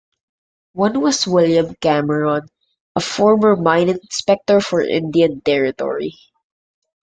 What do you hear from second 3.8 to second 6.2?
Inspector for Indian Territory.